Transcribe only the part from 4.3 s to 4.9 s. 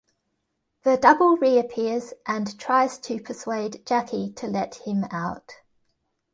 to let